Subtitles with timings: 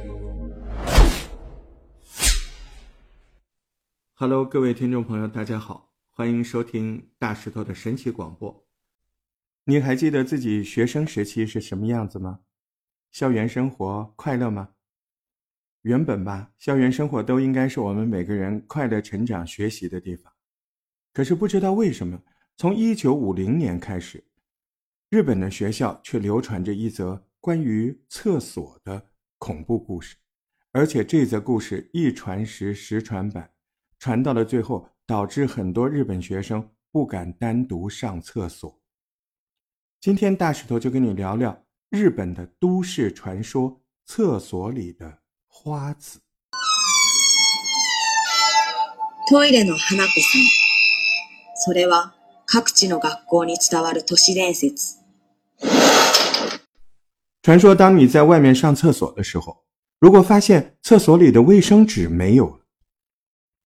[4.12, 8.67] Hello，各位听众朋友，大家好，欢迎收听大石头的神奇广播。
[9.65, 12.41] 你还记得自己学生时期是什么样子吗？
[13.11, 14.69] 校园生活快乐吗？
[15.83, 20.30] 原本吧，校园生活都应该是我们每个人快乐成长、学习的地方。
[21.12, 22.23] 可是不知道为什么，
[22.59, 24.23] 从一九五零年开始，
[25.09, 30.16] 日本的学校却流传着一则关于厕所的恐怖故事，
[30.73, 33.51] 而且这则故事一传十，十传百，
[33.99, 38.79] 传到了最后，导致很多日本学生不敢单独上厕所。
[39.99, 45.20] 今天大石头就跟你聊聊日本的都市传说——厕所里的。
[45.49, 46.20] 花子。
[49.30, 50.41] トイレの花子さん。
[51.55, 52.13] それは
[52.45, 54.98] 各地の学校に伝わる都市伝説。
[57.41, 59.63] 传说，当你在外面上厕所的时候，
[59.99, 62.60] 如果发现厕所里的卫生纸没有了，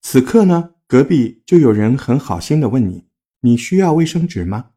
[0.02, 3.05] 此刻呢，隔壁就有人很好心的问你：“
[3.41, 4.72] 你需要卫生纸吗？”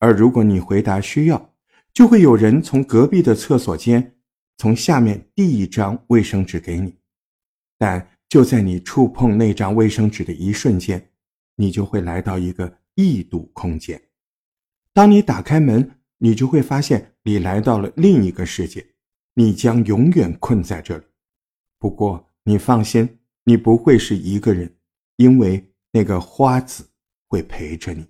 [0.00, 1.54] 而如果你回答需要，
[1.94, 4.15] 就会有人从隔壁的厕所间。
[4.57, 6.95] 从下面递一张卫生纸给你，
[7.77, 11.11] 但就在你触碰那张卫生纸的一瞬间，
[11.55, 14.01] 你就会来到一个异度空间。
[14.93, 18.83] 当你打开门，你就会发现你来到了另一个世界，
[19.35, 21.03] 你将永远困在这里。
[21.77, 24.75] 不过你放心，你不会是一个人，
[25.17, 26.89] 因为那个花子
[27.27, 28.07] 会陪着你。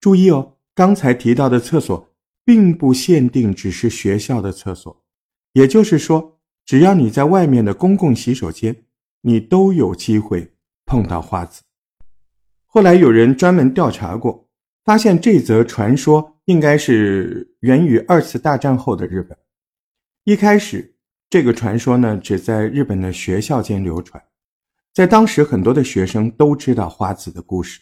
[0.00, 2.09] 注意哦，刚才提到的厕所。
[2.44, 5.04] 并不限定只是学校的厕所，
[5.52, 8.84] 也就是说，只要你在外面的公共洗手间，
[9.20, 10.52] 你都有机会
[10.84, 11.62] 碰到花子。
[12.66, 14.48] 后来有人专门调查过，
[14.84, 19.36] 发现这则传说应该是源于二次大战后的日本。
[20.24, 20.96] 一开始，
[21.28, 24.22] 这个传说呢只在日本的学校间流传，
[24.92, 27.80] 在当时很多的学生都知道花子的故事。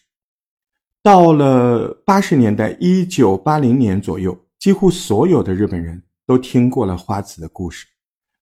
[1.03, 4.39] 到了八十年代，一九八零年左右。
[4.59, 7.87] 几乎所有的日本人都听过了花子的故事，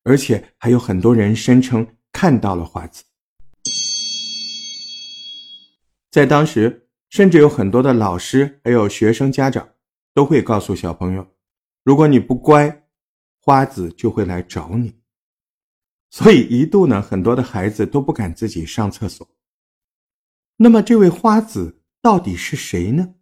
[0.02, 3.04] 而且还有很多人声称看到了花子。
[6.10, 9.68] 在当时，甚至有很多的老师还有学生家长
[10.14, 11.26] 都会告诉小朋友
[11.84, 12.84] ：“如果你不乖，
[13.38, 14.94] 花子就会来找你。”
[16.10, 19.28] 所以一度呢，很多的孩子都不敢自己上厕所。
[20.56, 23.16] 那么，这位花子到底是谁呢？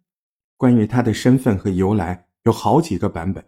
[0.55, 2.24] 关于他的身份和由来。
[2.45, 3.43] 有好几个版本，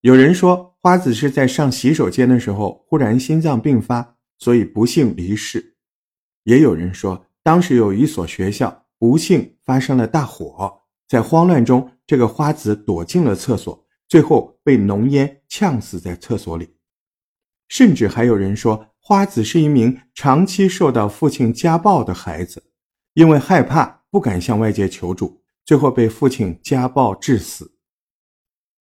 [0.00, 5.60] 有人说花子是在上洗手间的时候忽然心脏病发，所以不幸离世；
[6.44, 16.76] 也有人说当时有一所学校不幸发生了大火，在慌乱中这个花子躲进了厕所，最后被浓烟呛死在厕所里。
[17.66, 22.62] 甚至还有人说花子是一名长期受到父亲家暴的孩子，
[23.14, 27.73] 因为害怕不敢向外界求助，最后被父亲家暴致死。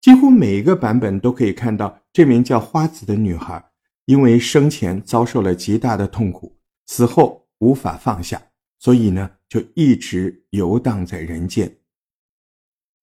[0.00, 3.62] 几乎每一个版本都可以看到，这名叫花子的女孩，
[4.04, 8.40] 因为生前遭受了极大的痛苦，死后无法放下，
[8.78, 11.78] 所以呢，就一直游荡在人间。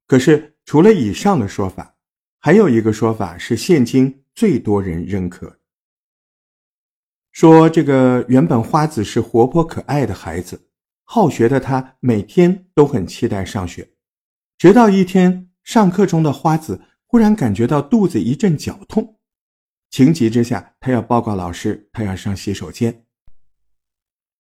[0.08, 1.98] 可是，除了以上的说法，
[2.40, 5.60] 还有一个说法是现今最多人认可，
[7.34, 10.70] 说这个原本花子是活泼可爱的孩子，
[11.04, 13.90] 好学的他每天都很期待上学，
[14.58, 15.50] 直到一天。
[15.66, 19.18] 上课中的花子忽然感觉到肚子一阵绞痛，
[19.90, 23.04] 情急之下，他要报告老师，他要上洗手间。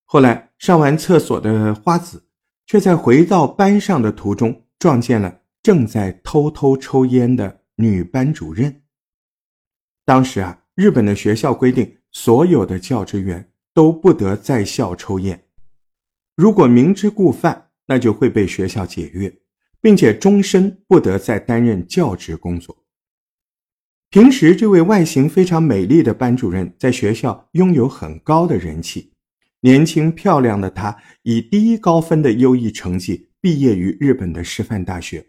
[0.03, 2.27] 后来上完厕所的花子，
[2.67, 8.83] 却在回到班上的途中撞见了正在偷偷抽烟的女班主任。
[10.05, 15.43] 当时啊，日本的学校规定，所有的教职员都不得在校抽烟，
[16.35, 19.35] 如果明知故犯，那就会被学校解约。
[19.85, 22.75] 并且终身不得再担任教职工作。
[24.09, 29.13] 平时，这位外形非常美丽的班主任在学校拥有很高的人气。
[29.59, 35.23] 年轻漂亮的她以第一高分的优异成绩毕业于日本的师范大学。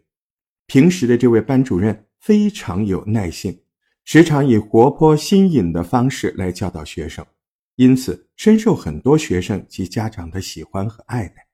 [0.67, 3.61] 平时的这位班主任非常有耐性，
[4.06, 7.26] 时常以活泼新颖的方式来教导学生，
[7.75, 11.47] 因此深受很多学生及家长的喜欢和爱戴。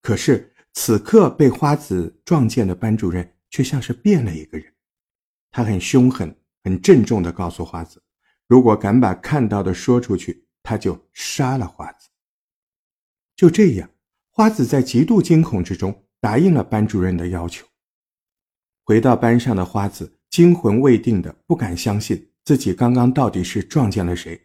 [0.00, 4.70] 可是，此刻被花子撞见的班主任却像是变了一个人，
[5.50, 8.00] 他很凶狠、很郑重地告诉花子
[8.46, 12.10] ：“如果敢把看到的说出去，他就杀了花子。
[13.34, 13.88] 就这样，
[14.30, 17.66] 花子在极度惊恐之中答应了班主任的要求。
[18.84, 24.38] 回到班上的花子惊魂未定的，不敢相信自己刚刚到底是撞见了谁。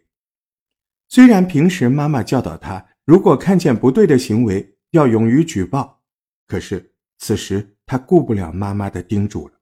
[1.10, 6.01] 虽然平时妈妈教导他，如果看见不对的行为要勇于举报，
[6.46, 9.54] 可是此时他顾不了妈妈的叮嘱了，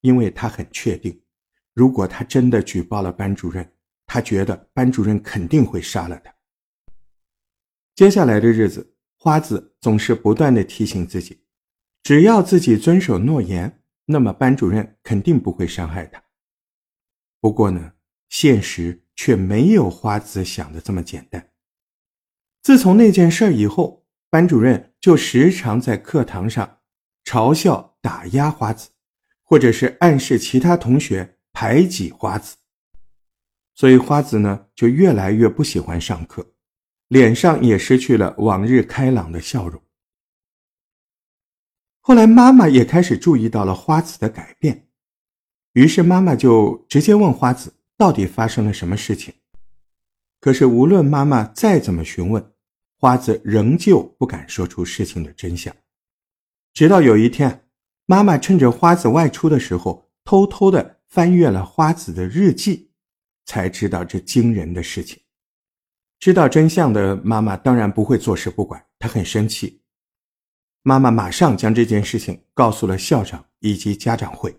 [0.00, 1.22] 因为他很确定，
[1.74, 3.72] 如果他真的举报了班主任，
[4.06, 6.34] 他觉得班主任肯定会杀了他。
[7.94, 11.44] 接下来的日子，花子总是不断的提醒自己，
[12.02, 16.22] 只要自己遵守诺言，那么班主任肯定不会伤害他。
[17.40, 17.92] 不过呢，
[18.28, 21.50] 现实却没有花子想的这么简单。
[22.62, 24.01] 自从那件事以后，
[24.32, 26.78] 班主任就时常在课堂上
[27.22, 28.88] 嘲笑、打压花子，
[29.42, 32.56] 或者是暗示其他同学排挤花子，
[33.74, 36.54] 所以花子呢就越来越不喜欢上课。
[37.08, 39.82] 脸上也失去了往日开朗的笑容。
[42.00, 44.88] 后来，妈妈也开始注意到了花子的改变，
[45.74, 49.34] 于是妈妈就直接问花子到底发生了什么事情。
[50.40, 52.51] 可是，无论妈妈再怎么询问，
[53.02, 55.74] 花子仍旧不敢说出事情的真相。
[56.72, 57.64] 直到有一天，
[58.06, 62.92] 妈妈趁着花子外出的时候，偷偷的翻阅了花子的日记，
[63.44, 65.20] 才知道这惊人的事情。
[66.20, 69.82] 知道真相的妈妈当然不会坐视不管，她很生气。
[70.82, 74.56] 妈妈马上将这件事情告诉了校长以及家长会。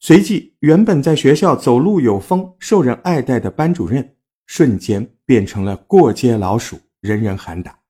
[0.00, 7.80] 随即，原本在学校走路有风、受人爱戴的班主任，瞬间变成了过街老鼠，人人喊打。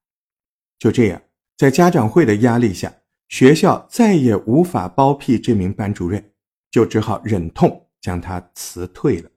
[0.78, 1.22] 就这样，
[1.56, 2.92] 在家长会的压力下，
[3.28, 6.32] 学校再也无法包庇这名班主任，
[6.70, 9.30] 就只好忍痛将他辞退了。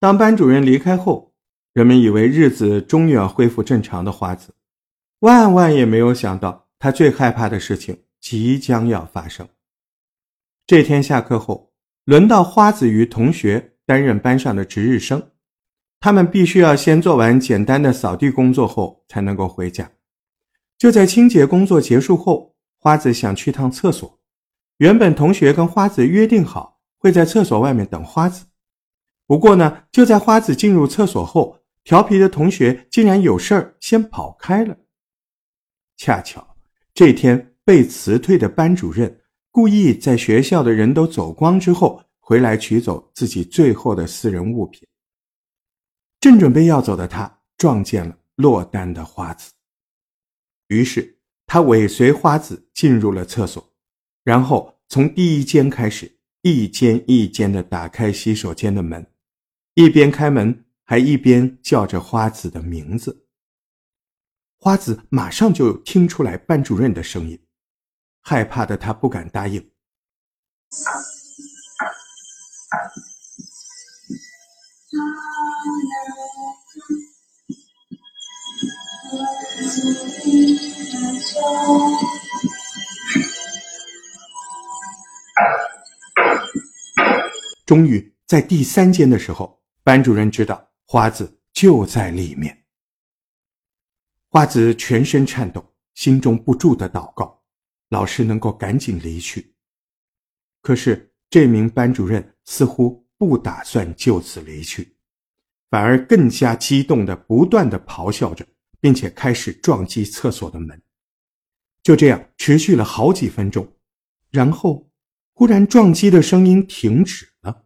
[0.00, 1.34] 当班主任离开后，
[1.72, 4.54] 人们以为日子终于要恢复正常的花子，
[5.20, 9.48] 万万也没有想到，他最害怕的事情即将要发生。
[10.66, 11.72] 这天下课后，
[12.04, 15.30] 轮到花子与同学担任班上的值日生，
[16.00, 19.90] 他们必须要先做完简单的扫地工作后才能够回家。
[20.76, 24.18] 就在清洁工作结束后，花子想去趟厕所。
[24.78, 28.46] 原本同学跟花子约定好会在厕所外面等花子，
[29.26, 31.58] 不过呢，就在花子进入厕所后。
[31.84, 34.76] 调皮的同学竟然有事儿先跑开了。
[35.96, 36.46] 恰巧
[36.92, 39.20] 这天被辞退的班主任
[39.50, 44.86] 故意在学校的人都走光之后回来取走自己最后的私人物品。
[46.28, 49.52] 正准备要走的他撞见了落单的花子，
[50.66, 53.72] 于是他尾随花子进入了厕所，
[54.24, 59.10] 然后从第一间开始一间一间的打开洗手间的门，
[59.74, 60.66] 一边开门。
[60.90, 63.26] 还一边叫着花子的名字，
[64.58, 67.38] 花子马上就听出来班主任的声音，
[68.22, 69.70] 害怕的他不敢答应。
[87.66, 90.68] 终于在第三间的时候，班主任知道。
[90.90, 92.64] 花子就在里面。
[94.30, 97.42] 花子全身颤抖，心中不住的祷告：
[97.90, 99.54] 老师能够赶紧离去。
[100.62, 104.96] 可是这名班主任似乎不打算就此离去，
[105.68, 108.46] 反而更加激动的不断的咆哮着，
[108.80, 110.80] 并且开始撞击厕所的门。
[111.82, 113.76] 就这样持续了好几分钟，
[114.30, 114.90] 然后
[115.32, 117.64] 忽然撞击的声音停止了，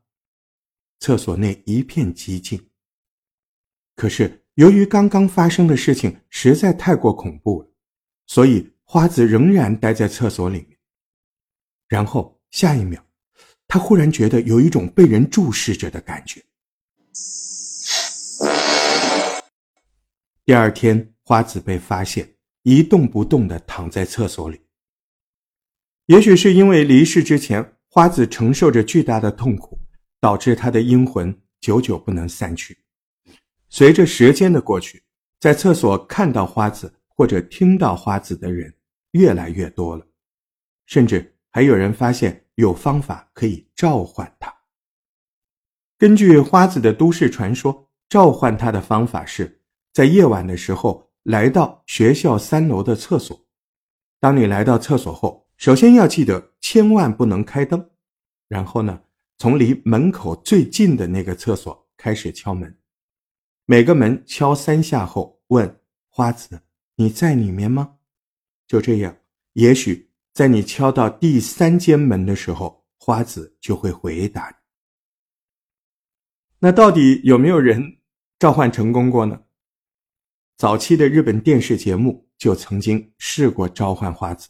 [1.01, 2.69] 厕所内一片寂静。
[3.97, 7.73] 可是，由于刚刚发生的事情实在太过恐怖了，
[8.27, 10.79] 所以花子仍然待在厕所里面。
[11.89, 13.05] 然后下一秒，
[13.67, 16.43] 他忽然觉得有一种被人注视着的感觉。
[20.53, 24.61] 第二天，花子被发现一动不动地躺在厕所里。
[26.05, 29.81] 也许是因为离世之前，花子承受着巨大的痛苦，
[30.21, 32.77] 导致他的阴魂久久不能散去。
[33.71, 35.03] 随着时间的过去，
[35.41, 38.75] 在厕所看到花子或者听到花子的人
[39.13, 40.07] 越来越多了，
[40.85, 44.55] 甚至还有人发现有方法可以召唤他。
[45.97, 49.62] 根据花子的都市传说，召唤他的方法是
[49.93, 53.39] 在夜晚的时候来到学校三楼的厕所。
[54.19, 57.91] 当你来到厕所后，首先要记得千万不能开灯，
[58.49, 59.01] 然后呢，
[59.39, 62.79] 从离门口最近的那个厕所开始敲门。
[63.67, 66.61] 每个门敲三下后问花子
[66.97, 67.97] ：“你在里面吗？”
[68.67, 69.17] 就这样，
[69.53, 74.57] 也许在你敲到第三间门的时候，花子就会回答。
[76.59, 77.99] 那到底有没有人
[78.39, 79.43] 召唤成功过呢？
[80.57, 84.49] 早期的日本电视节目就曾经试过召唤花子。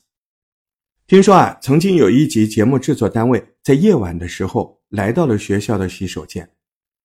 [1.07, 6.49] 听说啊，曾经有一集节目制作单位在夜晚的时候来到了学校的洗手间。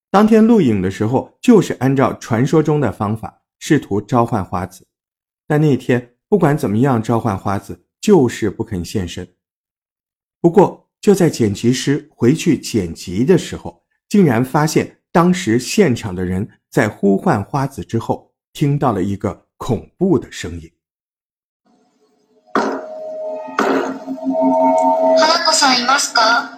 [0.09, 4.85] 当天录影的时候，就是按照传说中的方法试图召唤花子，
[5.45, 9.27] 但那天不管怎么样召唤花子，就是不肯现身。
[10.39, 18.26] 不过就在剪辑师回去剪辑的时候，竟然发现当时现场的人在呼唤花子之后，
[18.56, 20.70] 听到了一个恐怖的声音。
[25.18, 26.50] 花子さんいますか？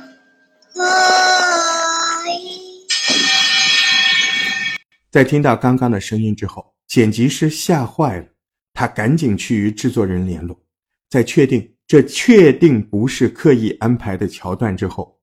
[5.11, 8.26] 在听到刚刚的声音之后，剪辑师吓坏了，
[8.73, 10.61] 他赶紧去与制作人联络，
[11.09, 15.21] 在确定这确定不是刻意安排的桥段之后，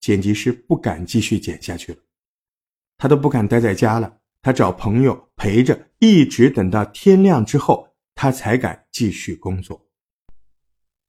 [0.00, 1.98] 剪辑师不敢继续剪下去了，
[2.96, 9.87] 他都不敢待在家了， 他找朋友陪着，一直等到天亮之后，他才敢继续工作。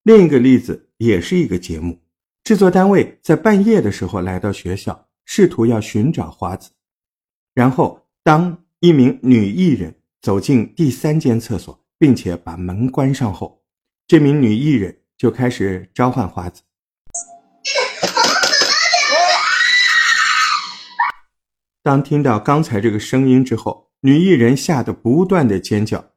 [0.02, 2.00] 另一个例子也是一个节目，
[2.44, 6.70] 制作单位在半夜的时候来到学校，试图要寻找花子，
[7.54, 8.06] 然后。
[8.22, 13.64] 当一名女艺人走进第三间厕所，并且把门关上后，
[14.06, 16.60] 这名女艺人就开始召唤花子。
[21.82, 26.12] 当听到刚才这个声音之后，女艺人吓得不断的尖叫，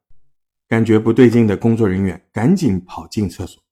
[0.68, 3.64] 感觉不对劲的工作人员赶紧跑进厕所。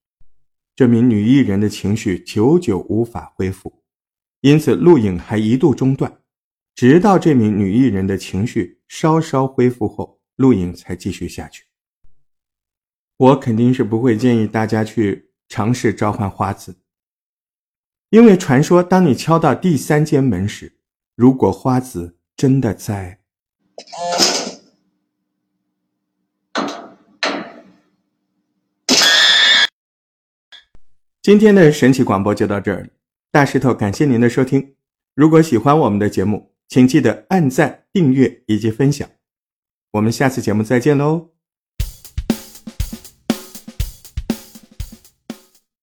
[0.73, 3.83] 这名女艺人的情绪久久无法恢复，
[4.39, 6.19] 因此录影还一度中断。
[6.73, 11.65] 直到这名女艺人的情绪稍稍恢复后，录影才继续下去。
[13.17, 16.77] 我肯定是不会建议大家去尝试召唤花子，
[18.09, 20.79] 因为传说当你敲到第三间门时，
[21.21, 23.19] 如果花子真的在，
[31.21, 32.89] 今天的神奇广播就到这儿。
[33.31, 34.73] 大石头感谢您的收听，
[35.13, 36.55] 如果喜欢我们的节目。
[36.67, 39.07] 请记得按赞、订阅以及分享，
[39.91, 41.30] 我们下次节目再见喽。